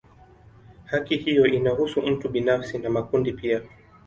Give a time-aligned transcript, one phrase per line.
[0.85, 3.61] Haki hiyo inahusu mtu binafsi na makundi pia.